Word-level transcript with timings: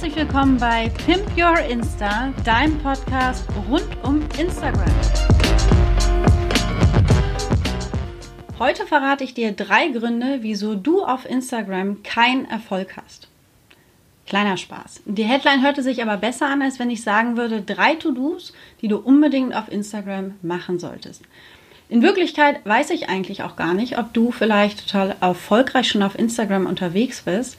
Herzlich 0.00 0.16
willkommen 0.16 0.56
bei 0.56 0.88
Pimp 1.04 1.26
Your 1.36 1.58
Insta, 1.58 2.32
deinem 2.42 2.78
Podcast 2.78 3.44
rund 3.68 3.86
um 4.02 4.22
Instagram. 4.38 4.90
Heute 8.58 8.86
verrate 8.86 9.24
ich 9.24 9.34
dir 9.34 9.52
drei 9.52 9.88
Gründe, 9.88 10.38
wieso 10.40 10.74
du 10.74 11.04
auf 11.04 11.28
Instagram 11.28 12.02
keinen 12.02 12.46
Erfolg 12.46 12.96
hast. 12.96 13.28
Kleiner 14.26 14.56
Spaß. 14.56 15.02
Die 15.04 15.24
Headline 15.24 15.62
hörte 15.62 15.82
sich 15.82 16.00
aber 16.00 16.16
besser 16.16 16.46
an, 16.46 16.62
als 16.62 16.78
wenn 16.78 16.88
ich 16.88 17.02
sagen 17.02 17.36
würde, 17.36 17.60
drei 17.60 17.94
To-Dos, 17.96 18.54
die 18.80 18.88
du 18.88 18.96
unbedingt 18.96 19.54
auf 19.54 19.70
Instagram 19.70 20.32
machen 20.40 20.78
solltest. 20.78 21.24
In 21.90 22.00
Wirklichkeit 22.00 22.64
weiß 22.64 22.88
ich 22.88 23.10
eigentlich 23.10 23.42
auch 23.42 23.56
gar 23.56 23.74
nicht, 23.74 23.98
ob 23.98 24.14
du 24.14 24.32
vielleicht 24.32 24.86
total 24.86 25.14
erfolgreich 25.20 25.90
schon 25.90 26.02
auf 26.02 26.18
Instagram 26.18 26.64
unterwegs 26.64 27.20
bist. 27.20 27.58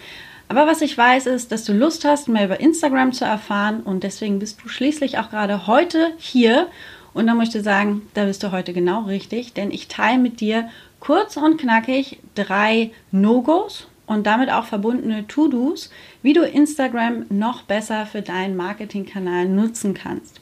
Aber 0.51 0.67
was 0.67 0.81
ich 0.81 0.97
weiß, 0.97 1.27
ist, 1.27 1.53
dass 1.53 1.63
du 1.63 1.71
Lust 1.71 2.03
hast, 2.03 2.27
mehr 2.27 2.43
über 2.43 2.59
Instagram 2.59 3.13
zu 3.13 3.23
erfahren 3.23 3.79
und 3.83 4.03
deswegen 4.03 4.39
bist 4.39 4.61
du 4.61 4.67
schließlich 4.67 5.17
auch 5.17 5.29
gerade 5.29 5.65
heute 5.65 6.11
hier. 6.17 6.67
Und 7.13 7.27
da 7.27 7.35
möchte 7.35 7.59
ich 7.59 7.63
sagen, 7.63 8.01
da 8.15 8.25
bist 8.25 8.43
du 8.43 8.51
heute 8.51 8.73
genau 8.73 9.03
richtig, 9.03 9.53
denn 9.53 9.71
ich 9.71 9.87
teile 9.87 10.19
mit 10.19 10.41
dir 10.41 10.69
kurz 10.99 11.37
und 11.37 11.55
knackig 11.55 12.19
drei 12.35 12.91
No-Gos 13.11 13.87
und 14.07 14.27
damit 14.27 14.51
auch 14.51 14.65
verbundene 14.65 15.25
To-Dos, 15.25 15.89
wie 16.21 16.33
du 16.33 16.41
Instagram 16.41 17.27
noch 17.29 17.61
besser 17.61 18.05
für 18.05 18.21
deinen 18.21 18.57
Marketingkanal 18.57 19.47
nutzen 19.47 19.93
kannst. 19.93 20.41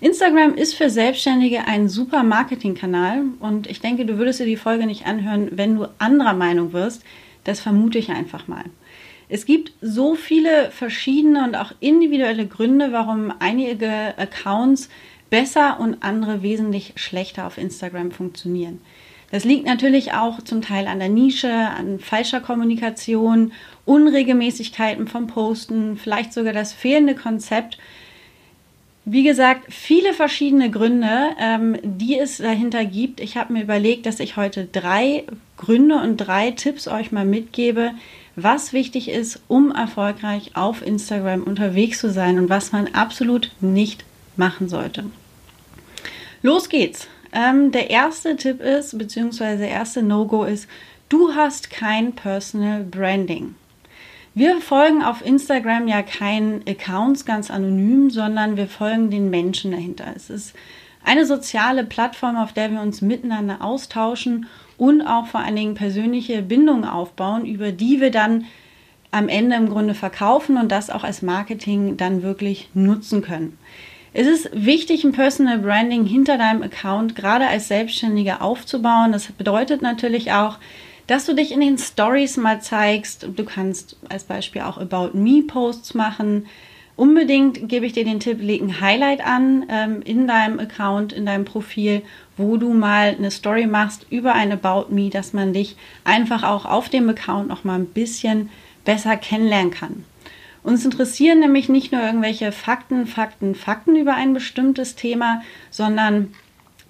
Instagram 0.00 0.54
ist 0.54 0.74
für 0.74 0.90
Selbstständige 0.90 1.64
ein 1.68 1.88
super 1.88 2.24
Marketingkanal 2.24 3.22
und 3.38 3.68
ich 3.68 3.80
denke, 3.80 4.04
du 4.04 4.18
würdest 4.18 4.40
dir 4.40 4.46
die 4.46 4.56
Folge 4.56 4.84
nicht 4.84 5.06
anhören, 5.06 5.50
wenn 5.52 5.76
du 5.76 5.86
anderer 6.00 6.34
Meinung 6.34 6.72
wirst. 6.72 7.04
Das 7.44 7.60
vermute 7.60 7.98
ich 7.98 8.10
einfach 8.10 8.48
mal. 8.48 8.64
Es 9.28 9.44
gibt 9.44 9.72
so 9.82 10.14
viele 10.14 10.70
verschiedene 10.70 11.44
und 11.44 11.54
auch 11.54 11.72
individuelle 11.80 12.46
Gründe, 12.46 12.92
warum 12.92 13.32
einige 13.38 14.14
Accounts 14.16 14.88
besser 15.30 15.78
und 15.80 16.02
andere 16.02 16.42
wesentlich 16.42 16.94
schlechter 16.96 17.46
auf 17.46 17.58
Instagram 17.58 18.10
funktionieren. 18.10 18.80
Das 19.30 19.44
liegt 19.44 19.66
natürlich 19.66 20.14
auch 20.14 20.40
zum 20.40 20.62
Teil 20.62 20.86
an 20.86 21.00
der 21.00 21.10
Nische, 21.10 21.52
an 21.52 21.98
falscher 21.98 22.40
Kommunikation, 22.40 23.52
Unregelmäßigkeiten 23.84 25.06
vom 25.06 25.26
Posten, 25.26 25.98
vielleicht 25.98 26.32
sogar 26.32 26.54
das 26.54 26.72
fehlende 26.72 27.14
Konzept 27.14 27.78
wie 29.10 29.22
gesagt, 29.22 29.72
viele 29.72 30.12
verschiedene 30.12 30.70
Gründe, 30.70 31.30
ähm, 31.40 31.78
die 31.82 32.18
es 32.18 32.36
dahinter 32.36 32.84
gibt. 32.84 33.20
Ich 33.20 33.38
habe 33.38 33.54
mir 33.54 33.62
überlegt, 33.62 34.04
dass 34.04 34.20
ich 34.20 34.36
heute 34.36 34.66
drei 34.70 35.24
Gründe 35.56 35.96
und 35.96 36.18
drei 36.18 36.50
Tipps 36.50 36.86
euch 36.88 37.10
mal 37.10 37.24
mitgebe, 37.24 37.92
was 38.42 38.72
wichtig 38.72 39.08
ist, 39.08 39.40
um 39.48 39.70
erfolgreich 39.70 40.52
auf 40.54 40.84
Instagram 40.84 41.42
unterwegs 41.42 42.00
zu 42.00 42.10
sein 42.10 42.38
und 42.38 42.48
was 42.48 42.72
man 42.72 42.88
absolut 42.94 43.50
nicht 43.60 44.04
machen 44.36 44.68
sollte. 44.68 45.04
Los 46.42 46.68
geht's. 46.68 47.08
Ähm, 47.32 47.72
der 47.72 47.90
erste 47.90 48.36
Tipp 48.36 48.60
ist, 48.60 48.96
beziehungsweise 48.96 49.58
der 49.58 49.70
erste 49.70 50.02
No-Go 50.02 50.44
ist, 50.44 50.68
du 51.08 51.34
hast 51.34 51.70
kein 51.70 52.12
Personal 52.12 52.84
Branding. 52.84 53.54
Wir 54.34 54.60
folgen 54.60 55.02
auf 55.02 55.24
Instagram 55.24 55.88
ja 55.88 56.02
keinen 56.02 56.62
Accounts 56.66 57.24
ganz 57.24 57.50
anonym, 57.50 58.08
sondern 58.08 58.56
wir 58.56 58.68
folgen 58.68 59.10
den 59.10 59.30
Menschen 59.30 59.72
dahinter. 59.72 60.12
Es 60.14 60.30
ist 60.30 60.54
eine 61.04 61.26
soziale 61.26 61.84
Plattform, 61.84 62.36
auf 62.36 62.52
der 62.52 62.70
wir 62.70 62.80
uns 62.80 63.00
miteinander 63.00 63.62
austauschen 63.62 64.46
und 64.78 65.02
auch 65.02 65.26
vor 65.26 65.40
allen 65.40 65.56
Dingen 65.56 65.74
persönliche 65.74 66.40
Bindungen 66.40 66.84
aufbauen, 66.84 67.44
über 67.44 67.72
die 67.72 68.00
wir 68.00 68.10
dann 68.10 68.46
am 69.10 69.28
Ende 69.28 69.56
im 69.56 69.68
Grunde 69.68 69.94
verkaufen 69.94 70.56
und 70.56 70.70
das 70.70 70.90
auch 70.90 71.04
als 71.04 71.20
Marketing 71.20 71.96
dann 71.96 72.22
wirklich 72.22 72.70
nutzen 72.74 73.20
können. 73.20 73.58
Es 74.14 74.26
ist 74.26 74.50
wichtig, 74.52 75.04
ein 75.04 75.12
Personal 75.12 75.58
Branding 75.58 76.04
hinter 76.04 76.38
deinem 76.38 76.62
Account 76.62 77.14
gerade 77.14 77.46
als 77.46 77.68
Selbstständiger 77.68 78.40
aufzubauen. 78.40 79.12
Das 79.12 79.26
bedeutet 79.26 79.82
natürlich 79.82 80.32
auch, 80.32 80.58
dass 81.06 81.26
du 81.26 81.34
dich 81.34 81.52
in 81.52 81.60
den 81.60 81.78
Stories 81.78 82.36
mal 82.36 82.60
zeigst. 82.60 83.28
Du 83.36 83.44
kannst 83.44 83.96
als 84.08 84.24
Beispiel 84.24 84.62
auch 84.62 84.78
About 84.78 85.16
Me 85.16 85.42
Posts 85.42 85.94
machen. 85.94 86.46
Unbedingt 86.98 87.68
gebe 87.68 87.86
ich 87.86 87.92
dir 87.92 88.02
den 88.02 88.18
Tipp, 88.18 88.42
leg 88.42 88.60
ein 88.60 88.80
Highlight 88.80 89.24
an 89.24 89.66
ähm, 89.68 90.02
in 90.04 90.26
deinem 90.26 90.58
Account, 90.58 91.12
in 91.12 91.26
deinem 91.26 91.44
Profil, 91.44 92.02
wo 92.36 92.56
du 92.56 92.74
mal 92.74 93.14
eine 93.16 93.30
Story 93.30 93.68
machst 93.68 94.04
über 94.10 94.34
ein 94.34 94.50
About 94.50 94.92
Me, 94.92 95.08
dass 95.08 95.32
man 95.32 95.52
dich 95.52 95.76
einfach 96.02 96.42
auch 96.42 96.64
auf 96.64 96.88
dem 96.88 97.08
Account 97.08 97.46
noch 97.46 97.62
mal 97.62 97.78
ein 97.78 97.86
bisschen 97.86 98.50
besser 98.84 99.16
kennenlernen 99.16 99.70
kann. 99.70 100.04
Uns 100.64 100.84
interessieren 100.84 101.38
nämlich 101.38 101.68
nicht 101.68 101.92
nur 101.92 102.02
irgendwelche 102.02 102.50
Fakten, 102.50 103.06
Fakten, 103.06 103.54
Fakten 103.54 103.94
über 103.94 104.14
ein 104.14 104.34
bestimmtes 104.34 104.96
Thema, 104.96 105.42
sondern 105.70 106.34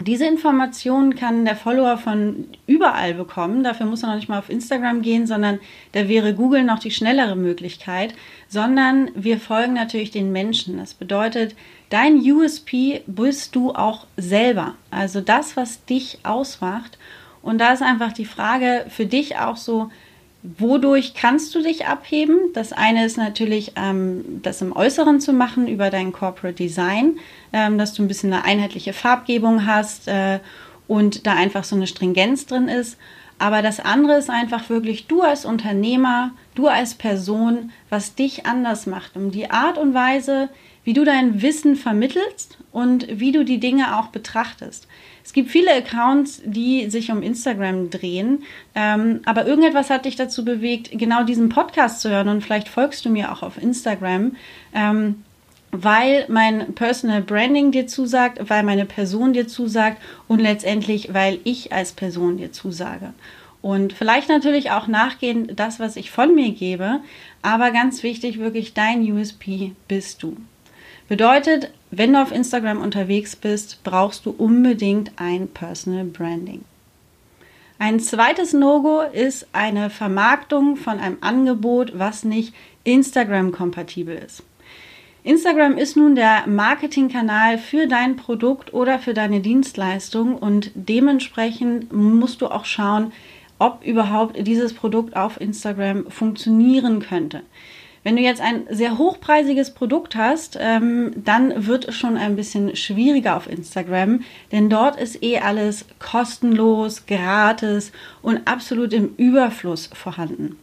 diese 0.00 0.26
Informationen 0.26 1.16
kann 1.16 1.44
der 1.44 1.56
Follower 1.56 1.98
von 1.98 2.46
überall 2.66 3.14
bekommen. 3.14 3.64
Dafür 3.64 3.86
muss 3.86 4.02
er 4.02 4.10
noch 4.10 4.16
nicht 4.16 4.28
mal 4.28 4.38
auf 4.38 4.48
Instagram 4.48 5.02
gehen, 5.02 5.26
sondern 5.26 5.58
da 5.92 6.08
wäre 6.08 6.34
Google 6.34 6.62
noch 6.62 6.78
die 6.78 6.92
schnellere 6.92 7.34
Möglichkeit. 7.34 8.14
Sondern 8.48 9.10
wir 9.14 9.40
folgen 9.40 9.74
natürlich 9.74 10.12
den 10.12 10.30
Menschen. 10.30 10.78
Das 10.78 10.94
bedeutet, 10.94 11.56
dein 11.90 12.18
USP 12.18 13.02
bist 13.06 13.56
du 13.56 13.72
auch 13.72 14.06
selber. 14.16 14.74
Also 14.90 15.20
das, 15.20 15.56
was 15.56 15.84
dich 15.84 16.20
ausmacht. 16.22 16.96
Und 17.42 17.58
da 17.58 17.72
ist 17.72 17.82
einfach 17.82 18.12
die 18.12 18.24
Frage 18.24 18.86
für 18.88 19.06
dich 19.06 19.38
auch 19.38 19.56
so, 19.56 19.90
Wodurch 20.56 21.12
kannst 21.12 21.54
du 21.54 21.62
dich 21.62 21.86
abheben? 21.86 22.38
Das 22.54 22.72
eine 22.72 23.04
ist 23.04 23.18
natürlich, 23.18 23.72
ähm, 23.76 24.40
das 24.42 24.62
im 24.62 24.74
Äußeren 24.74 25.20
zu 25.20 25.34
machen 25.34 25.68
über 25.68 25.90
dein 25.90 26.10
Corporate 26.10 26.54
Design, 26.54 27.18
ähm, 27.52 27.76
dass 27.76 27.92
du 27.92 28.02
ein 28.02 28.08
bisschen 28.08 28.32
eine 28.32 28.44
einheitliche 28.44 28.94
Farbgebung 28.94 29.66
hast 29.66 30.08
äh, 30.08 30.38
und 30.86 31.26
da 31.26 31.34
einfach 31.34 31.64
so 31.64 31.76
eine 31.76 31.86
Stringenz 31.86 32.46
drin 32.46 32.68
ist. 32.68 32.96
Aber 33.38 33.60
das 33.60 33.78
andere 33.78 34.16
ist 34.16 34.30
einfach 34.30 34.70
wirklich 34.70 35.06
du 35.06 35.20
als 35.20 35.44
Unternehmer, 35.44 36.30
du 36.54 36.66
als 36.66 36.94
Person, 36.94 37.70
was 37.90 38.14
dich 38.14 38.46
anders 38.46 38.86
macht, 38.86 39.16
um 39.16 39.30
die 39.30 39.50
Art 39.50 39.76
und 39.76 39.92
Weise, 39.92 40.48
wie 40.88 40.94
du 40.94 41.04
dein 41.04 41.42
Wissen 41.42 41.76
vermittelst 41.76 42.56
und 42.72 43.06
wie 43.10 43.30
du 43.30 43.44
die 43.44 43.60
Dinge 43.60 43.98
auch 43.98 44.06
betrachtest. 44.06 44.88
Es 45.22 45.34
gibt 45.34 45.50
viele 45.50 45.70
Accounts, 45.70 46.40
die 46.46 46.88
sich 46.88 47.10
um 47.10 47.22
Instagram 47.22 47.90
drehen, 47.90 48.44
ähm, 48.74 49.20
aber 49.26 49.46
irgendetwas 49.46 49.90
hat 49.90 50.06
dich 50.06 50.16
dazu 50.16 50.46
bewegt, 50.46 50.88
genau 50.92 51.24
diesen 51.24 51.50
Podcast 51.50 52.00
zu 52.00 52.08
hören 52.08 52.28
und 52.28 52.42
vielleicht 52.42 52.70
folgst 52.70 53.04
du 53.04 53.10
mir 53.10 53.30
auch 53.30 53.42
auf 53.42 53.60
Instagram. 53.62 54.36
Ähm, 54.72 55.24
weil 55.72 56.24
mein 56.28 56.72
Personal 56.72 57.20
Branding 57.20 57.70
dir 57.70 57.86
zusagt, 57.86 58.48
weil 58.48 58.62
meine 58.62 58.86
Person 58.86 59.34
dir 59.34 59.46
zusagt 59.46 60.00
und 60.26 60.38
letztendlich, 60.38 61.12
weil 61.12 61.38
ich 61.44 61.70
als 61.70 61.92
Person 61.92 62.38
dir 62.38 62.50
zusage. 62.50 63.12
Und 63.60 63.92
vielleicht 63.92 64.30
natürlich 64.30 64.70
auch 64.70 64.86
nachgehen 64.86 65.54
das, 65.54 65.80
was 65.80 65.96
ich 65.96 66.10
von 66.10 66.34
mir 66.34 66.52
gebe, 66.52 67.00
aber 67.42 67.72
ganz 67.72 68.02
wichtig, 68.02 68.38
wirklich 68.38 68.72
dein 68.72 69.02
USP 69.02 69.72
bist 69.86 70.22
du. 70.22 70.34
Bedeutet, 71.08 71.72
wenn 71.90 72.12
du 72.12 72.22
auf 72.22 72.32
Instagram 72.32 72.82
unterwegs 72.82 73.34
bist, 73.34 73.82
brauchst 73.82 74.26
du 74.26 74.30
unbedingt 74.30 75.12
ein 75.16 75.48
Personal 75.48 76.04
Branding. 76.04 76.64
Ein 77.78 77.98
zweites 77.98 78.52
No-Go 78.52 79.00
ist 79.00 79.46
eine 79.52 79.88
Vermarktung 79.88 80.76
von 80.76 80.98
einem 80.98 81.16
Angebot, 81.22 81.98
was 81.98 82.24
nicht 82.24 82.52
Instagram-kompatibel 82.84 84.16
ist. 84.16 84.42
Instagram 85.24 85.78
ist 85.78 85.96
nun 85.96 86.14
der 86.14 86.46
Marketingkanal 86.46 87.56
für 87.56 87.86
dein 87.86 88.16
Produkt 88.16 88.74
oder 88.74 88.98
für 88.98 89.14
deine 89.14 89.40
Dienstleistung 89.40 90.36
und 90.36 90.72
dementsprechend 90.74 91.92
musst 91.92 92.42
du 92.42 92.48
auch 92.48 92.66
schauen, 92.66 93.12
ob 93.58 93.84
überhaupt 93.84 94.36
dieses 94.46 94.74
Produkt 94.74 95.16
auf 95.16 95.40
Instagram 95.40 96.10
funktionieren 96.10 97.00
könnte. 97.00 97.42
Wenn 98.08 98.16
du 98.16 98.22
jetzt 98.22 98.40
ein 98.40 98.64
sehr 98.70 98.96
hochpreisiges 98.96 99.74
Produkt 99.74 100.16
hast, 100.16 100.56
ähm, 100.58 101.12
dann 101.14 101.66
wird 101.66 101.88
es 101.88 101.96
schon 101.96 102.16
ein 102.16 102.36
bisschen 102.36 102.74
schwieriger 102.74 103.36
auf 103.36 103.46
Instagram, 103.46 104.22
denn 104.50 104.70
dort 104.70 104.98
ist 104.98 105.22
eh 105.22 105.40
alles 105.40 105.84
kostenlos, 105.98 107.04
gratis 107.04 107.92
und 108.22 108.48
absolut 108.48 108.94
im 108.94 109.14
Überfluss 109.18 109.90
vorhanden. 109.92 110.58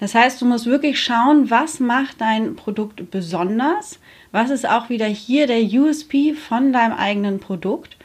Das 0.00 0.14
heißt, 0.14 0.42
du 0.42 0.44
musst 0.44 0.66
wirklich 0.66 1.00
schauen, 1.00 1.48
was 1.48 1.80
macht 1.80 2.20
dein 2.20 2.56
Produkt 2.56 3.10
besonders, 3.10 3.98
was 4.30 4.50
ist 4.50 4.68
auch 4.68 4.90
wieder 4.90 5.06
hier 5.06 5.46
der 5.46 5.62
USP 5.62 6.34
von 6.34 6.74
deinem 6.74 6.92
eigenen 6.92 7.38
Produkt 7.38 7.96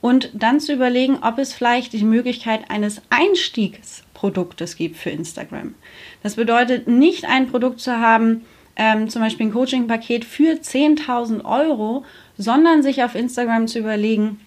und 0.00 0.30
dann 0.34 0.60
zu 0.60 0.72
überlegen, 0.72 1.18
ob 1.20 1.38
es 1.38 1.52
vielleicht 1.52 1.94
die 1.94 2.04
Möglichkeit 2.04 2.70
eines 2.70 3.02
Einstiegsproduktes 4.16 4.76
gibt 4.76 4.96
für 4.96 5.10
Instagram. 5.10 5.74
Das 6.22 6.36
bedeutet 6.36 6.88
nicht 6.88 7.24
ein 7.24 7.48
Produkt 7.48 7.80
zu 7.80 8.00
haben, 8.00 8.44
ähm, 8.76 9.08
zum 9.08 9.22
Beispiel 9.22 9.46
ein 9.46 9.52
Coaching-Paket 9.52 10.24
für 10.24 10.60
10.000 10.60 11.44
Euro, 11.44 12.04
sondern 12.36 12.82
sich 12.82 13.02
auf 13.02 13.14
Instagram 13.14 13.68
zu 13.68 13.78
überlegen, 13.78 14.40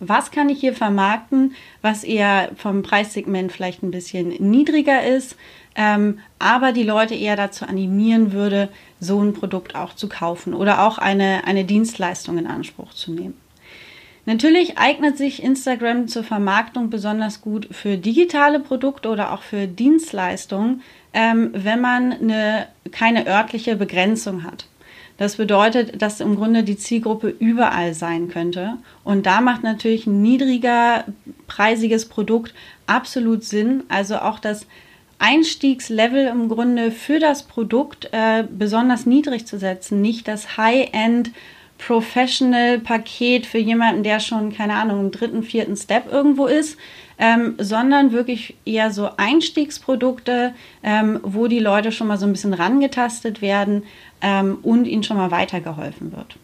was 0.00 0.30
kann 0.30 0.48
ich 0.48 0.60
hier 0.60 0.74
vermarkten, 0.74 1.54
was 1.82 2.04
eher 2.04 2.50
vom 2.56 2.82
Preissegment 2.82 3.50
vielleicht 3.50 3.82
ein 3.82 3.90
bisschen 3.90 4.28
niedriger 4.28 5.02
ist, 5.04 5.36
ähm, 5.74 6.20
aber 6.38 6.72
die 6.72 6.84
Leute 6.84 7.14
eher 7.14 7.34
dazu 7.34 7.64
animieren 7.64 8.32
würde, 8.32 8.68
so 9.00 9.20
ein 9.20 9.32
Produkt 9.32 9.74
auch 9.74 9.94
zu 9.94 10.08
kaufen 10.08 10.54
oder 10.54 10.86
auch 10.86 10.98
eine, 10.98 11.42
eine 11.46 11.64
Dienstleistung 11.64 12.38
in 12.38 12.46
Anspruch 12.46 12.94
zu 12.94 13.10
nehmen. 13.10 13.34
Natürlich 14.28 14.76
eignet 14.76 15.16
sich 15.16 15.42
Instagram 15.42 16.06
zur 16.06 16.22
Vermarktung 16.22 16.90
besonders 16.90 17.40
gut 17.40 17.66
für 17.70 17.96
digitale 17.96 18.60
Produkte 18.60 19.08
oder 19.08 19.32
auch 19.32 19.40
für 19.40 19.66
Dienstleistungen, 19.66 20.82
ähm, 21.14 21.48
wenn 21.54 21.80
man 21.80 22.12
eine, 22.12 22.66
keine 22.92 23.26
örtliche 23.26 23.74
Begrenzung 23.74 24.44
hat. 24.44 24.66
Das 25.16 25.36
bedeutet, 25.36 26.02
dass 26.02 26.20
im 26.20 26.36
Grunde 26.36 26.62
die 26.62 26.76
Zielgruppe 26.76 27.30
überall 27.30 27.94
sein 27.94 28.28
könnte. 28.28 28.74
Und 29.02 29.24
da 29.24 29.40
macht 29.40 29.62
natürlich 29.62 30.06
ein 30.06 30.20
niedriger 30.20 31.04
preisiges 31.46 32.06
Produkt 32.06 32.52
absolut 32.86 33.44
Sinn. 33.44 33.84
Also 33.88 34.18
auch 34.18 34.40
das 34.40 34.66
Einstiegslevel 35.18 36.26
im 36.26 36.50
Grunde 36.50 36.90
für 36.90 37.18
das 37.18 37.44
Produkt 37.44 38.10
äh, 38.12 38.44
besonders 38.46 39.06
niedrig 39.06 39.46
zu 39.46 39.58
setzen, 39.58 40.02
nicht 40.02 40.28
das 40.28 40.58
High-End 40.58 41.30
Professional-Paket 41.78 43.46
für 43.46 43.58
jemanden, 43.58 44.02
der 44.02 44.20
schon, 44.20 44.52
keine 44.52 44.74
Ahnung, 44.74 45.00
im 45.00 45.10
dritten, 45.10 45.42
vierten 45.42 45.76
Step 45.76 46.10
irgendwo 46.12 46.46
ist, 46.46 46.76
ähm, 47.18 47.54
sondern 47.58 48.12
wirklich 48.12 48.56
eher 48.64 48.90
so 48.90 49.10
Einstiegsprodukte, 49.16 50.54
ähm, 50.82 51.20
wo 51.22 51.46
die 51.46 51.58
Leute 51.60 51.92
schon 51.92 52.08
mal 52.08 52.18
so 52.18 52.26
ein 52.26 52.32
bisschen 52.32 52.54
rangetastet 52.54 53.42
werden 53.42 53.84
ähm, 54.20 54.58
und 54.62 54.86
ihnen 54.86 55.02
schon 55.02 55.16
mal 55.16 55.30
weitergeholfen 55.30 56.12
wird. 56.12 56.36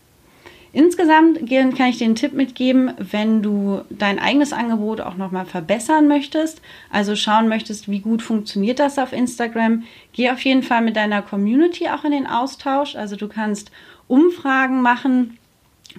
Insgesamt 0.74 1.48
kann 1.48 1.88
ich 1.88 1.98
den 1.98 2.16
Tipp 2.16 2.32
mitgeben, 2.32 2.90
wenn 2.98 3.42
du 3.42 3.82
dein 3.90 4.18
eigenes 4.18 4.52
Angebot 4.52 5.00
auch 5.00 5.14
nochmal 5.14 5.46
verbessern 5.46 6.08
möchtest, 6.08 6.60
also 6.90 7.14
schauen 7.14 7.46
möchtest, 7.46 7.88
wie 7.88 8.00
gut 8.00 8.22
funktioniert 8.22 8.80
das 8.80 8.98
auf 8.98 9.12
Instagram, 9.12 9.84
geh 10.12 10.30
auf 10.30 10.40
jeden 10.40 10.64
Fall 10.64 10.82
mit 10.82 10.96
deiner 10.96 11.22
Community 11.22 11.88
auch 11.88 12.02
in 12.02 12.10
den 12.10 12.26
Austausch. 12.26 12.96
Also 12.96 13.14
du 13.14 13.28
kannst 13.28 13.70
Umfragen 14.08 14.82
machen. 14.82 15.38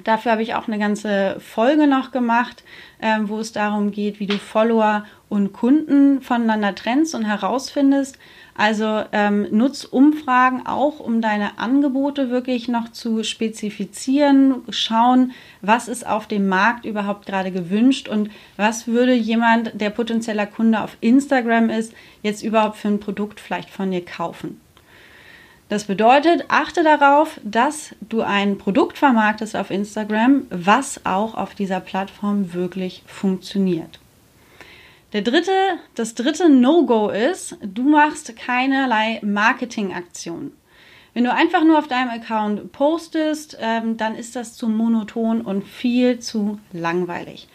Dafür 0.04 0.34
habe 0.34 0.44
ich 0.44 0.56
auch 0.56 0.68
eine 0.68 0.78
ganze 0.78 1.38
Folge 1.40 1.88
noch 1.88 2.12
gemacht, 2.12 2.64
ähm, 3.02 3.30
wo 3.30 3.40
es 3.40 3.54
darum 3.54 3.92
geht, 3.92 4.20
wie 4.20 4.28
du 4.28 4.38
Follower 4.38 5.06
und 5.30 5.54
Kunden 5.54 6.22
voneinander 6.22 6.76
trennst 6.76 7.16
und 7.16 7.24
herausfindest. 7.24 8.20
Also 8.58 9.04
ähm, 9.12 9.48
nutz 9.52 9.84
Umfragen 9.84 10.66
auch, 10.66 11.00
um 11.00 11.22
deine 11.22 11.60
Angebote 11.60 12.30
wirklich 12.30 12.68
noch 12.68 12.90
zu 12.92 13.24
spezifizieren, 13.24 14.64
schauen, 14.70 15.32
was 15.62 15.88
ist 15.88 16.08
auf 16.08 16.28
dem 16.28 16.48
Markt 16.48 16.86
überhaupt 16.86 17.26
gerade 17.26 17.52
gewünscht 17.52 18.08
und 18.08 18.30
was 18.56 18.88
würde 18.88 19.14
jemand, 19.14 19.80
der 19.80 19.90
potenzieller 19.90 20.46
Kunde 20.46 20.82
auf 20.82 20.98
Instagram 21.02 21.70
ist, 21.70 21.94
jetzt 22.22 22.44
überhaupt 22.44 22.78
für 22.78 22.88
ein 22.90 23.00
Produkt 23.00 23.40
vielleicht 23.40 23.70
von 23.70 23.92
dir 23.92 24.04
kaufen. 24.04 24.62
Das 25.68 25.86
bedeutet, 25.86 26.46
achte 26.48 26.84
darauf, 26.84 27.40
dass 27.44 27.96
du 28.02 28.22
ein 28.22 28.60
Produkt 28.60 29.00
vermarktest 29.00 29.56
auf 29.56 29.72
Instagram, 29.72 30.46
was 30.52 31.06
auch 31.06 31.34
auf 31.34 31.56
dieser 31.56 31.80
Plattform 31.80 32.54
wirklich 32.54 33.02
funktioniert. 33.08 34.00
Der 35.14 35.22
dritte, 35.22 35.52
das 35.96 36.14
dritte 36.14 36.50
No-Go 36.50 37.10
ist, 37.10 37.58
du 37.62 37.84
machst 37.84 38.36
keinerlei 38.36 39.20
Marketingaktionen. 39.24 40.52
Wenn 41.16 41.24
du 41.24 41.32
einfach 41.32 41.64
nur 41.64 41.80
auf 41.80 41.88
deinem 41.88 42.10
Account 42.10 42.72
postest, 42.74 43.58
ähm, 43.60 43.96
dann 43.96 44.16
ist 44.16 44.36
das 44.36 44.56
zu 44.56 44.68
monoton 44.68 45.42
und 45.42 45.64
viel 45.64 46.20
zu 46.20 46.60
langweilig. 46.74 47.48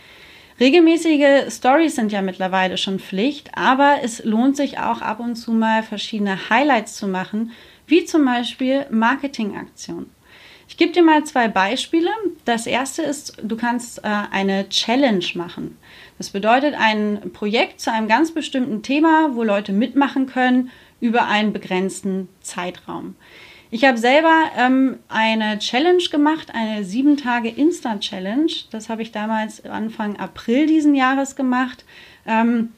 Regelmäßige 0.59 1.53
Stories 1.53 1.95
sind 1.95 2.11
ja 2.11 2.23
mittlerweile 2.23 2.77
schon 2.77 2.99
Pflicht, 2.99 3.51
aber 3.57 3.99
es 4.03 4.25
lohnt 4.25 4.57
sich 4.57 4.79
auch 4.79 5.01
ab 5.01 5.21
und 5.21 5.37
zu 5.37 5.53
mal 5.53 5.83
verschiedene 5.83 6.51
Highlights 6.51 6.97
zu 6.97 7.07
machen, 7.07 7.53
wie 7.91 8.05
zum 8.05 8.25
Beispiel 8.25 8.87
Marketingaktionen. 8.91 10.11
Ich 10.69 10.77
gebe 10.77 10.93
dir 10.93 11.03
mal 11.03 11.25
zwei 11.25 11.49
Beispiele. 11.49 12.11
Das 12.45 12.67
erste 12.67 13.03
ist, 13.03 13.37
du 13.43 13.57
kannst 13.57 13.99
äh, 14.05 14.09
eine 14.31 14.69
Challenge 14.69 15.25
machen. 15.35 15.77
Das 16.17 16.31
bedeutet 16.31 16.75
ein 16.79 17.33
Projekt 17.33 17.81
zu 17.81 17.93
einem 17.93 18.07
ganz 18.07 18.31
bestimmten 18.31 18.83
Thema, 18.83 19.35
wo 19.35 19.43
Leute 19.43 19.73
mitmachen 19.73 20.27
können 20.27 20.71
über 21.01 21.27
einen 21.27 21.53
begrenzten 21.53 22.29
Zeitraum. 22.41 23.17
Ich 23.73 23.85
habe 23.85 23.99
selber 23.99 24.51
ähm, 24.57 24.99
eine 25.09 25.59
Challenge 25.59 26.03
gemacht, 26.11 26.53
eine 26.55 26.85
sieben 26.85 27.17
Tage 27.17 27.49
Insta-Challenge. 27.49 28.53
Das 28.71 28.89
habe 28.89 29.03
ich 29.03 29.13
damals 29.13 29.65
Anfang 29.65 30.19
April 30.19 30.67
diesen 30.67 30.95
Jahres 30.95 31.37
gemacht. 31.37 31.85
Ähm, 32.27 32.71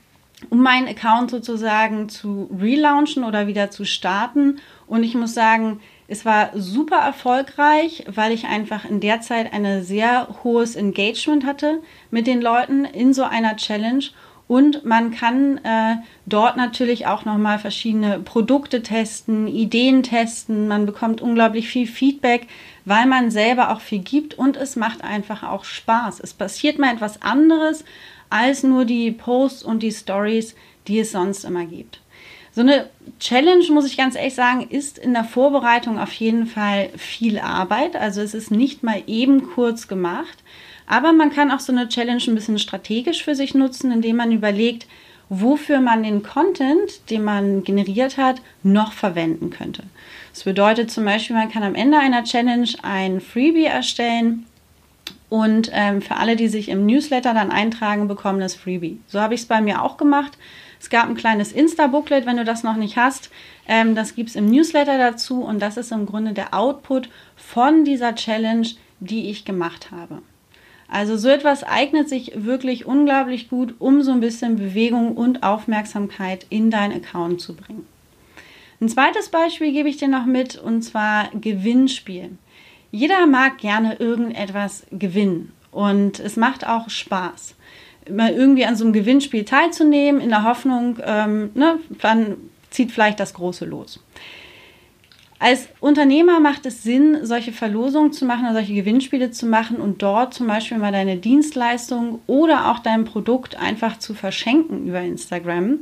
um 0.51 0.63
meinen 0.63 0.89
Account 0.89 1.31
sozusagen 1.31 2.09
zu 2.09 2.51
relaunchen 2.59 3.25
oder 3.25 3.47
wieder 3.47 3.71
zu 3.71 3.85
starten. 3.85 4.59
Und 4.87 5.03
ich 5.03 5.15
muss 5.15 5.35
sagen, 5.35 5.81
es 6.09 6.25
war 6.25 6.51
super 6.55 6.99
erfolgreich, 6.99 8.05
weil 8.13 8.33
ich 8.33 8.47
einfach 8.47 8.85
in 8.85 9.01
der 9.01 9.21
Zeit 9.21 9.53
ein 9.53 9.83
sehr 9.83 10.29
hohes 10.45 10.77
Engagement 10.77 11.47
hatte 11.47 11.81
mit 12.11 12.27
den 12.27 12.43
Leuten 12.43 12.85
in 12.85 13.15
so 13.15 13.25
einer 13.25 13.57
Challenge. 13.57 14.05
Und 14.49 14.85
man 14.85 15.13
kann 15.13 15.59
äh, 15.65 15.97
dort 16.27 16.59
natürlich 16.59 17.07
auch 17.07 17.25
nochmal 17.25 17.59
verschiedene 17.59 18.19
Produkte 18.19 18.83
testen, 18.83 19.47
Ideen 19.47 20.03
testen. 20.03 20.69
Man 20.69 20.85
bekommt 20.85 21.23
unglaublich 21.23 21.69
viel 21.69 21.87
Feedback, 21.87 22.49
weil 22.85 23.07
man 23.07 23.31
selber 23.31 23.71
auch 23.71 23.81
viel 23.81 24.01
gibt 24.01 24.35
und 24.35 24.59
es 24.59 24.77
macht 24.77 25.05
einfach 25.05 25.43
auch 25.43 25.65
Spaß. 25.65 26.21
Es 26.21 26.35
passiert 26.35 26.79
mal 26.79 26.93
etwas 26.93 27.23
anderes 27.23 27.85
als 28.33 28.63
nur 28.63 28.85
die 28.85 29.11
Posts 29.11 29.63
und 29.63 29.83
die 29.83 29.93
Stories, 29.93 30.55
die 30.89 30.99
es 30.99 31.13
sonst 31.13 31.45
immer 31.45 31.67
gibt. 31.67 32.01
So 32.55 32.61
eine 32.61 32.91
Challenge, 33.19 33.65
muss 33.71 33.87
ich 33.87 33.97
ganz 33.97 34.15
ehrlich 34.15 34.35
sagen, 34.35 34.67
ist 34.69 34.99
in 34.99 35.15
der 35.15 35.25
Vorbereitung 35.25 35.99
auf 35.99 36.13
jeden 36.13 36.47
Fall 36.47 36.91
viel 36.97 37.39
Arbeit. 37.39 37.97
Also 37.97 38.21
es 38.21 38.35
ist 38.35 38.51
nicht 38.51 38.83
mal 38.83 39.03
eben 39.07 39.51
kurz 39.55 39.89
gemacht. 39.89 40.43
Aber 40.87 41.13
man 41.13 41.31
kann 41.31 41.51
auch 41.51 41.61
so 41.61 41.73
eine 41.73 41.89
Challenge 41.89 42.23
ein 42.27 42.35
bisschen 42.35 42.59
strategisch 42.59 43.25
für 43.25 43.35
sich 43.35 43.55
nutzen, 43.55 43.91
indem 43.91 44.17
man 44.17 44.33
überlegt, 44.33 44.87
wofür 45.31 45.81
man 45.81 46.03
den 46.03 46.23
Content, 46.23 47.09
den 47.09 47.25
man 47.25 47.65
generiert 47.65 48.19
hat, 48.19 48.43
noch 48.63 48.93
verwenden 48.93 49.49
könnte. 49.49 49.85
Das 50.35 50.45
bedeutet 50.45 50.91
zum 50.91 51.07
Beispiel, 51.07 51.37
man 51.37 51.51
kann 51.51 51.63
am 51.63 51.75
Ende 51.75 51.99
einer 51.99 52.25
Challenge 52.25 52.69
ein 52.83 53.23
Freebie 53.23 53.65
erstellen 53.65 54.47
und 55.33 55.71
ähm, 55.73 56.03
für 56.03 56.17
alle, 56.17 56.37
die 56.37 56.49
sich 56.49 56.69
im 56.69 56.85
Newsletter 56.85 57.33
dann 57.33 57.51
eintragen, 57.51 58.07
bekommen 58.07 58.39
das 58.39 58.55
Freebie. 58.55 59.01
So 59.07 59.19
habe 59.19 59.33
ich 59.33 59.41
es 59.41 59.47
bei 59.47 59.63
mir 59.63 59.81
auch 59.81 59.97
gemacht. 59.97 60.37
Es 60.79 60.91
gab 60.91 61.09
ein 61.09 61.15
kleines 61.15 61.53
Insta-Booklet, 61.53 62.27
wenn 62.27 62.37
du 62.37 62.45
das 62.45 62.65
noch 62.65 62.77
nicht 62.77 62.99
hast. 62.99 63.31
Ähm, 63.67 63.95
das 63.95 64.15
gibt 64.15 64.29
es 64.29 64.37
im 64.37 64.51
Newsletter 64.51 64.99
dazu 64.99 65.43
und 65.43 65.63
das 65.63 65.79
ist 65.79 65.91
im 65.91 66.05
Grunde 66.05 66.35
der 66.35 66.53
Output 66.53 67.09
von 67.35 67.87
dieser 67.87 68.15
Challenge, 68.15 68.69
die 69.01 69.31
ich 69.31 69.47
gemacht 69.47 69.91
habe. 69.91 70.21
Also 70.87 71.17
so 71.17 71.31
etwas 71.31 71.65
eignet 71.65 72.11
sich 72.11 72.33
wirklich 72.35 72.85
unglaublich 72.85 73.49
gut, 73.49 73.77
um 73.79 74.03
so 74.03 74.13
ein 74.13 74.21
bisschen 74.21 74.57
Bewegung 74.57 75.17
und 75.17 75.43
Aufmerksamkeit 75.43 76.45
in 76.51 76.71
deinen 76.71 77.03
Account 77.03 77.41
zu 77.41 77.57
bringen. 77.57 77.87
Ein 78.83 78.91
zweites 78.91 79.31
Beispiel 79.31 79.73
gebe 79.73 79.89
ich 79.89 79.97
dir 79.97 80.09
noch 80.09 80.27
mit 80.27 80.57
und 80.57 80.83
zwar 80.83 81.31
Gewinnspiel. 81.31 82.37
Jeder 82.93 83.27
mag 83.27 83.59
gerne 83.59 83.97
irgendetwas 83.99 84.87
gewinnen 84.93 85.53
und 85.73 86.21
es 86.21 86.37
macht 86.37 86.65
auch 86.67 86.89
Spaß 86.89 87.57
mal 88.11 88.33
irgendwie 88.33 88.65
an 88.65 88.77
so 88.77 88.85
einem 88.85 88.93
Gewinnspiel 88.93 89.45
teilzunehmen, 89.45 90.21
in 90.21 90.31
der 90.31 90.45
Hoffnung, 90.45 90.99
ähm, 91.05 91.51
ne, 91.55 91.79
dann 92.01 92.37
zieht 92.71 92.91
vielleicht 92.91 93.21
das 93.21 93.35
Große 93.35 93.65
los. 93.65 94.01
Als 95.39 95.69
Unternehmer 95.81 96.39
macht 96.39 96.67
es 96.67 96.85
Sinn, 96.85 97.19
solche 97.27 97.51
Verlosungen 97.51 98.13
zu 98.13 98.25
machen, 98.25 98.53
solche 98.53 98.75
Gewinnspiele 98.75 99.33
zu 99.33 99.47
machen 99.47 99.79
und 99.79 100.01
dort 100.01 100.35
zum 100.35 100.47
Beispiel 100.47 100.79
mal 100.79 100.93
deine 100.93 101.17
Dienstleistung 101.17 102.21
oder 102.29 102.71
auch 102.71 102.79
dein 102.79 103.05
Produkt 103.05 103.57
einfach 103.57 103.99
zu 103.99 104.15
verschenken 104.15 104.87
über 104.87 105.01
Instagram. 105.01 105.81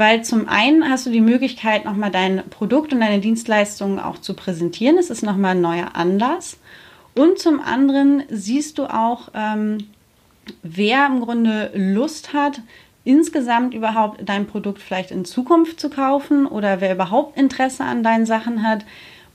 Weil 0.00 0.24
zum 0.24 0.48
einen 0.48 0.88
hast 0.88 1.04
du 1.04 1.10
die 1.10 1.20
Möglichkeit, 1.20 1.84
nochmal 1.84 2.10
dein 2.10 2.48
Produkt 2.48 2.94
und 2.94 3.00
deine 3.00 3.20
Dienstleistungen 3.20 3.98
auch 3.98 4.16
zu 4.16 4.32
präsentieren. 4.32 4.96
Es 4.96 5.10
ist 5.10 5.22
nochmal 5.22 5.54
ein 5.54 5.60
neuer 5.60 5.94
Anlass. 5.94 6.58
Und 7.14 7.38
zum 7.38 7.60
anderen 7.60 8.22
siehst 8.30 8.78
du 8.78 8.84
auch, 8.86 9.28
ähm, 9.34 9.88
wer 10.62 11.04
im 11.04 11.20
Grunde 11.20 11.70
Lust 11.74 12.32
hat, 12.32 12.62
insgesamt 13.04 13.74
überhaupt 13.74 14.26
dein 14.26 14.46
Produkt 14.46 14.80
vielleicht 14.80 15.10
in 15.10 15.26
Zukunft 15.26 15.78
zu 15.78 15.90
kaufen 15.90 16.46
oder 16.46 16.80
wer 16.80 16.94
überhaupt 16.94 17.36
Interesse 17.36 17.84
an 17.84 18.02
deinen 18.02 18.24
Sachen 18.24 18.66
hat. 18.66 18.86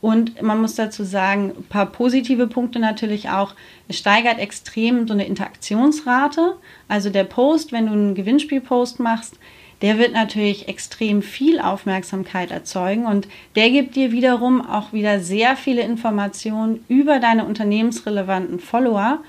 Und 0.02 0.42
man 0.42 0.60
muss 0.60 0.74
dazu 0.74 1.04
sagen, 1.04 1.54
ein 1.56 1.64
paar 1.66 1.86
positive 1.86 2.48
Punkte 2.48 2.80
natürlich 2.80 3.30
auch. 3.30 3.54
Es 3.88 4.00
steigert 4.00 4.40
extrem 4.40 5.08
so 5.08 5.14
eine 5.14 5.28
Interaktionsrate. 5.28 6.56
Also 6.88 7.12
der 7.12 7.26
Post, 7.26 7.72
wenn 7.72 7.86
du 7.86 7.92
einen 7.92 8.16
Gewinnspielpost 8.16 9.00
machst, 9.00 9.38
der 9.82 9.98
wird 9.98 10.14
natürlich 10.14 10.68
extrem 10.68 11.22
viel 11.22 11.60
Aufmerksamkeit 11.60 12.52
erzeugen 12.52 13.06
und 13.06 13.28
der 13.56 13.70
gibt 13.70 13.96
dir 13.96 14.12
wiederum 14.12 14.66
auch 14.66 14.94
wieder 14.94 15.20
sehr 15.20 15.56
viele 15.56 15.82
Informationen 15.82 16.84
über 16.88 17.20
deine 17.20 17.46
unternehmensrelevanten 17.46 18.60
Follower, 18.60 19.20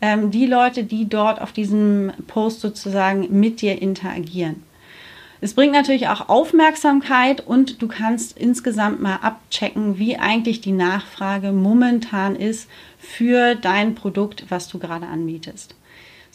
ähm, 0.00 0.30
die 0.30 0.46
Leute, 0.46 0.84
die 0.84 1.08
dort 1.08 1.40
auf 1.40 1.52
diesem 1.52 2.12
Post 2.26 2.60
sozusagen 2.60 3.40
mit 3.40 3.60
dir 3.60 3.80
interagieren. 3.80 4.62
Es 5.40 5.52
bringt 5.54 5.72
natürlich 5.72 6.08
auch 6.08 6.28
Aufmerksamkeit 6.28 7.46
und 7.46 7.82
du 7.82 7.88
kannst 7.88 8.38
insgesamt 8.38 9.02
mal 9.02 9.16
abchecken, 9.16 9.98
wie 9.98 10.16
eigentlich 10.16 10.60
die 10.62 10.72
Nachfrage 10.72 11.52
momentan 11.52 12.36
ist 12.36 12.70
für 12.98 13.54
dein 13.54 13.94
Produkt, 13.94 14.46
was 14.48 14.68
du 14.68 14.78
gerade 14.78 15.06
anbietest. 15.06 15.74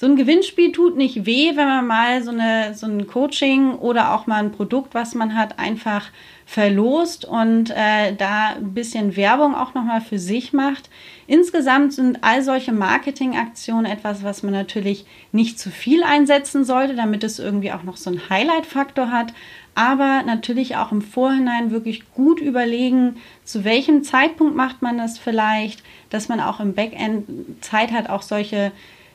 So 0.02 0.08
ein 0.08 0.16
Gewinnspiel 0.16 0.72
tut 0.72 0.98
nicht 0.98 1.28
weh, 1.28 1.56
wenn 1.56 1.68
man 1.68 1.86
mal 1.86 2.24
so, 2.24 2.32
eine, 2.32 2.74
so 2.74 2.88
ein 2.88 3.06
Coaching 3.06 3.76
oder 3.76 4.16
auch 4.16 4.26
mal 4.26 4.38
ein 4.38 4.52
Produkt, 4.52 4.96
was 4.96 5.14
man 5.14 5.36
hat, 5.36 5.60
einfach 5.60 6.10
verlost 6.48 7.24
und 7.24 7.70
äh, 7.70 8.16
da 8.16 8.56
ein 8.56 8.74
bisschen 8.74 9.16
Werbung 9.16 9.54
auch 9.54 9.76
nochmal 9.76 10.02
für 10.02 10.18
sich 10.18 10.54
macht. 10.54 10.90
Insgesamt 11.28 11.94
sind 11.94 12.24
all 12.24 12.42
solche 12.42 12.72
Marketingaktionen 12.72 13.86
etwas, 13.86 14.24
was 14.24 14.42
man 14.42 14.54
natürlich 14.54 15.06
nicht 15.32 15.60
zu 15.60 15.70
viel 15.70 16.02
einsetzen 16.02 16.66
sollte, 16.66 16.96
damit 16.96 17.24
es 17.24 17.38
irgendwie 17.38 17.72
auch 17.72 17.84
noch 17.84 17.98
so 17.98 18.10
einen 18.10 18.28
Highlight-Faktor 18.28 19.12
hat. 19.12 19.36
Aber 19.76 20.24
natürlich 20.26 20.78
auch 20.78 20.92
im 20.92 21.04
Vorhinein 21.04 21.70
wirklich 21.70 22.12
gut 22.16 22.40
überlegen, 22.40 23.18
zu 23.44 23.64
welchem 23.66 24.04
Zeitpunkt 24.04 24.56
macht 24.56 24.82
man 24.82 24.98
das 24.98 25.20
vielleicht, 25.20 25.84
dass 26.10 26.28
man 26.28 26.40
auch 26.40 26.60
im 26.60 26.74
Backend 26.74 27.64
Zeit 27.64 27.92
hat, 27.92 28.10
auch 28.10 28.24
solche 28.24 28.72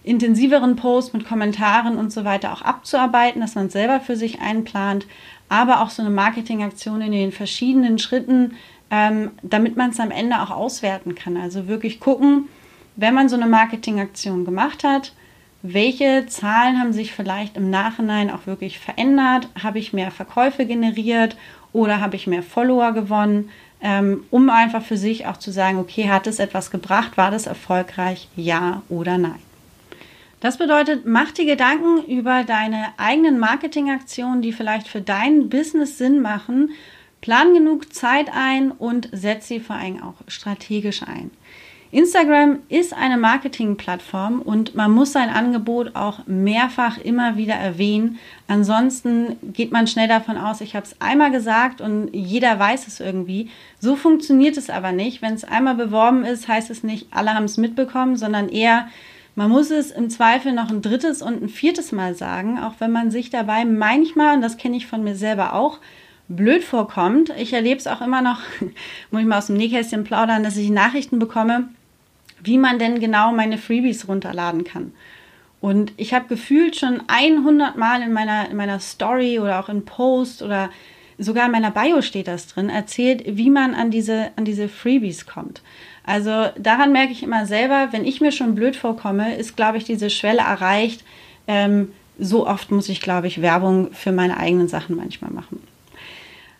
intensiveren 0.06 0.76
Posts 0.76 1.12
mit 1.12 1.26
Kommentaren 1.26 1.98
und 1.98 2.12
so 2.12 2.24
weiter 2.24 2.52
auch 2.52 2.62
abzuarbeiten, 2.62 3.40
dass 3.40 3.56
man 3.56 3.70
selber 3.70 4.00
für 4.00 4.16
sich 4.16 4.40
einplant, 4.40 5.06
aber 5.48 5.82
auch 5.82 5.90
so 5.90 6.00
eine 6.00 6.10
Marketingaktion 6.10 7.00
in 7.00 7.12
den 7.12 7.32
verschiedenen 7.32 7.98
Schritten, 7.98 8.54
ähm, 8.90 9.32
damit 9.42 9.76
man 9.76 9.90
es 9.90 10.00
am 10.00 10.12
Ende 10.12 10.40
auch 10.40 10.50
auswerten 10.50 11.16
kann. 11.16 11.36
Also 11.36 11.66
wirklich 11.66 11.98
gucken, 11.98 12.48
wenn 12.94 13.14
man 13.14 13.28
so 13.28 13.34
eine 13.34 13.46
Marketingaktion 13.46 14.44
gemacht 14.44 14.84
hat, 14.84 15.12
welche 15.62 16.26
Zahlen 16.26 16.78
haben 16.78 16.92
sich 16.92 17.12
vielleicht 17.12 17.56
im 17.56 17.68
Nachhinein 17.68 18.30
auch 18.30 18.46
wirklich 18.46 18.78
verändert? 18.78 19.48
Habe 19.60 19.80
ich 19.80 19.92
mehr 19.92 20.12
Verkäufe 20.12 20.66
generiert 20.66 21.36
oder 21.72 22.00
habe 22.00 22.14
ich 22.14 22.28
mehr 22.28 22.44
Follower 22.44 22.92
gewonnen? 22.92 23.50
Ähm, 23.80 24.24
um 24.30 24.50
einfach 24.50 24.82
für 24.82 24.96
sich 24.96 25.26
auch 25.26 25.36
zu 25.36 25.50
sagen, 25.50 25.78
okay, 25.78 26.08
hat 26.08 26.28
es 26.28 26.38
etwas 26.38 26.70
gebracht? 26.70 27.16
War 27.16 27.32
das 27.32 27.46
erfolgreich? 27.46 28.28
Ja 28.36 28.82
oder 28.88 29.18
nein? 29.18 29.45
Das 30.40 30.58
bedeutet, 30.58 31.06
mach 31.06 31.32
dir 31.32 31.46
Gedanken 31.46 32.04
über 32.04 32.44
deine 32.44 32.88
eigenen 32.98 33.38
Marketingaktionen, 33.38 34.42
die 34.42 34.52
vielleicht 34.52 34.86
für 34.86 35.00
dein 35.00 35.48
Business 35.48 35.98
Sinn 35.98 36.20
machen. 36.20 36.70
Plan 37.20 37.54
genug 37.54 37.92
Zeit 37.94 38.30
ein 38.32 38.70
und 38.70 39.08
setz 39.12 39.48
sie 39.48 39.60
vor 39.60 39.76
allem 39.76 40.02
auch 40.02 40.14
strategisch 40.28 41.02
ein. 41.02 41.30
Instagram 41.92 42.58
ist 42.68 42.92
eine 42.92 43.16
Marketingplattform 43.16 44.42
und 44.42 44.74
man 44.74 44.90
muss 44.90 45.12
sein 45.12 45.30
Angebot 45.30 45.94
auch 45.94 46.26
mehrfach 46.26 46.98
immer 46.98 47.36
wieder 47.36 47.54
erwähnen. 47.54 48.18
Ansonsten 48.48 49.36
geht 49.54 49.72
man 49.72 49.86
schnell 49.86 50.08
davon 50.08 50.36
aus, 50.36 50.60
ich 50.60 50.74
habe 50.74 50.84
es 50.84 51.00
einmal 51.00 51.30
gesagt 51.30 51.80
und 51.80 52.10
jeder 52.12 52.58
weiß 52.58 52.86
es 52.88 53.00
irgendwie. 53.00 53.50
So 53.78 53.96
funktioniert 53.96 54.56
es 54.56 54.68
aber 54.68 54.92
nicht. 54.92 55.22
Wenn 55.22 55.34
es 55.34 55.44
einmal 55.44 55.76
beworben 55.76 56.24
ist, 56.24 56.48
heißt 56.48 56.70
es 56.70 56.82
nicht, 56.82 57.06
alle 57.12 57.32
haben 57.34 57.44
es 57.44 57.56
mitbekommen, 57.56 58.16
sondern 58.16 58.48
eher, 58.48 58.88
man 59.36 59.50
muss 59.50 59.70
es 59.70 59.90
im 59.90 60.08
Zweifel 60.10 60.52
noch 60.52 60.70
ein 60.70 60.82
drittes 60.82 61.20
und 61.20 61.42
ein 61.42 61.48
viertes 61.50 61.92
Mal 61.92 62.14
sagen, 62.14 62.58
auch 62.58 62.74
wenn 62.78 62.90
man 62.90 63.10
sich 63.10 63.28
dabei 63.30 63.66
manchmal, 63.66 64.34
und 64.34 64.40
das 64.40 64.56
kenne 64.56 64.78
ich 64.78 64.86
von 64.86 65.04
mir 65.04 65.14
selber 65.14 65.52
auch, 65.52 65.78
blöd 66.28 66.64
vorkommt. 66.64 67.32
Ich 67.38 67.52
erlebe 67.52 67.78
es 67.78 67.86
auch 67.86 68.00
immer 68.00 68.22
noch, 68.22 68.40
muss 69.10 69.20
ich 69.20 69.26
mal 69.26 69.38
aus 69.38 69.46
dem 69.46 69.58
Nähkästchen 69.58 70.04
plaudern, 70.04 70.42
dass 70.42 70.56
ich 70.56 70.70
Nachrichten 70.70 71.18
bekomme, 71.18 71.68
wie 72.42 72.56
man 72.56 72.78
denn 72.78 72.98
genau 72.98 73.30
meine 73.32 73.58
Freebies 73.58 74.08
runterladen 74.08 74.64
kann. 74.64 74.92
Und 75.60 75.92
ich 75.98 76.14
habe 76.14 76.28
gefühlt 76.28 76.76
schon 76.76 77.02
100 77.06 77.76
Mal 77.76 78.00
in 78.02 78.14
meiner, 78.14 78.48
in 78.48 78.56
meiner 78.56 78.80
Story 78.80 79.38
oder 79.38 79.60
auch 79.60 79.68
in 79.68 79.84
Post 79.84 80.42
oder 80.42 80.70
sogar 81.18 81.46
in 81.46 81.52
meiner 81.52 81.70
Bio 81.70 82.00
steht 82.00 82.28
das 82.28 82.46
drin, 82.46 82.70
erzählt, 82.70 83.22
wie 83.26 83.50
man 83.50 83.74
an 83.74 83.90
diese, 83.90 84.30
an 84.36 84.44
diese 84.44 84.68
Freebies 84.68 85.26
kommt. 85.26 85.62
Also 86.06 86.46
daran 86.56 86.92
merke 86.92 87.12
ich 87.12 87.24
immer 87.24 87.46
selber, 87.46 87.88
wenn 87.90 88.04
ich 88.04 88.20
mir 88.20 88.30
schon 88.30 88.54
blöd 88.54 88.76
vorkomme, 88.76 89.36
ist, 89.36 89.56
glaube 89.56 89.76
ich, 89.78 89.84
diese 89.84 90.08
Schwelle 90.08 90.40
erreicht. 90.40 91.04
Ähm, 91.48 91.92
so 92.18 92.46
oft 92.46 92.70
muss 92.70 92.88
ich, 92.88 93.00
glaube 93.00 93.26
ich, 93.26 93.42
Werbung 93.42 93.92
für 93.92 94.12
meine 94.12 94.38
eigenen 94.38 94.68
Sachen 94.68 94.96
manchmal 94.96 95.32
machen. 95.32 95.60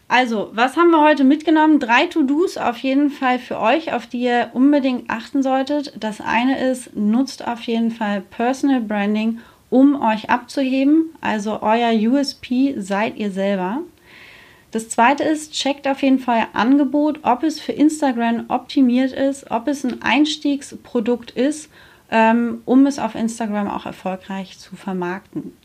Also, 0.09 0.51
was 0.53 0.77
haben 0.77 0.91
wir 0.91 1.03
heute 1.03 1.25
mitgenommen? 1.25 1.81
Drei 1.81 2.07
To-Dos 2.07 2.59
auf 2.59 2.79
jeden 2.79 3.11
Fall 3.11 3.39
für 3.39 3.59
euch, 3.59 3.93
auf 3.93 4.07
die 4.07 4.23
ihr 4.23 4.51
unbedingt 4.53 5.11
achten 5.11 5.43
solltet. 5.43 5.93
Das 5.99 6.21
eine 6.21 6.61
ist, 6.71 6.97
nutzt 6.97 7.47
auf 7.47 7.63
jeden 7.63 7.91
Fall 7.91 8.21
Personal 8.21 8.81
Branding, 8.81 9.41
um 9.69 10.01
euch 10.01 10.31
abzuheben. 10.31 11.07
Also 11.21 11.61
euer 11.61 11.93
USP 11.93 12.75
seid 12.79 13.17
ihr 13.17 13.33
selber. 13.33 13.81
Das 14.77 14.91
zweite 14.91 15.23
ist, 15.23 15.55
checkt 15.55 15.89
auf 15.89 16.03
jeden 16.03 16.19
Fall 16.19 16.49
Angebot, 16.53 17.21
ob 17.23 17.45
es 17.45 17.59
für 17.59 17.73
Instagram 17.73 18.45
optimiert 18.49 19.11
ist, 19.11 19.51
ob 19.51 19.69
es 19.69 19.85
ein 19.85 20.03
Einstiegsprodukt 20.03 21.31
ist, 21.31 21.71
ähm, 22.11 22.61
um 22.67 22.85
es 22.85 22.99
auf 22.99 23.15
Instagram 23.15 23.71
auch 23.71 23.87
erfolgreich 23.87 24.59
zu 24.59 24.77
vermarkten. 24.77 25.57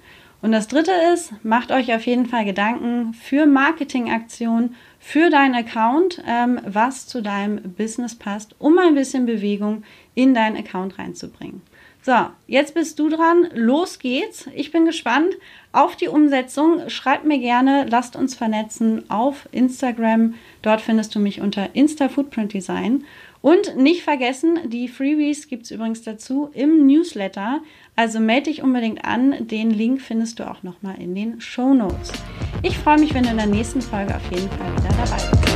Und 0.41 0.53
das 0.53 0.69
dritte 0.69 0.93
ist, 1.13 1.33
macht 1.43 1.73
euch 1.73 1.93
auf 1.93 2.05
jeden 2.05 2.25
Fall 2.25 2.45
Gedanken 2.45 3.13
für 3.13 3.45
Marketingaktionen, 3.47 4.77
für 4.97 5.29
deinen 5.29 5.55
Account, 5.55 6.23
ähm, 6.25 6.61
was 6.65 7.05
zu 7.05 7.21
deinem 7.21 7.61
Business 7.73 8.15
passt, 8.15 8.55
um 8.59 8.77
ein 8.77 8.95
bisschen 8.95 9.25
Bewegung 9.25 9.83
in 10.15 10.33
deinen 10.33 10.55
Account 10.55 10.97
reinzubringen. 10.97 11.61
So, 12.03 12.13
jetzt 12.47 12.73
bist 12.73 12.97
du 12.97 13.09
dran. 13.09 13.49
Los 13.53 13.99
geht's. 13.99 14.47
Ich 14.55 14.71
bin 14.71 14.85
gespannt 14.85 15.35
auf 15.71 15.95
die 15.95 16.07
Umsetzung. 16.07 16.89
Schreib 16.89 17.25
mir 17.25 17.37
gerne, 17.37 17.85
lasst 17.89 18.15
uns 18.15 18.33
vernetzen 18.33 19.09
auf 19.09 19.47
Instagram. 19.51 20.33
Dort 20.63 20.81
findest 20.81 21.13
du 21.13 21.19
mich 21.19 21.41
unter 21.41 21.75
Insta 21.75 22.09
Footprint 22.09 22.53
Design. 22.53 23.05
Und 23.41 23.75
nicht 23.75 24.03
vergessen, 24.03 24.59
die 24.69 24.87
Freebies 24.87 25.47
gibt 25.47 25.65
es 25.65 25.71
übrigens 25.71 26.01
dazu 26.01 26.49
im 26.53 26.87
Newsletter. 26.87 27.61
Also 27.95 28.19
melde 28.19 28.49
dich 28.49 28.63
unbedingt 28.63 29.05
an. 29.05 29.47
Den 29.47 29.69
Link 29.69 30.01
findest 30.01 30.39
du 30.39 30.49
auch 30.49 30.63
nochmal 30.63 30.99
in 30.99 31.13
den 31.13 31.39
Show 31.39 31.73
Notes. 31.73 32.11
Ich 32.63 32.77
freue 32.77 32.99
mich, 32.99 33.13
wenn 33.13 33.23
du 33.23 33.29
in 33.29 33.37
der 33.37 33.47
nächsten 33.47 33.81
Folge 33.81 34.15
auf 34.15 34.31
jeden 34.31 34.49
Fall 34.49 34.71
wieder 34.75 34.89
dabei 34.89 35.39
bist. 35.39 35.50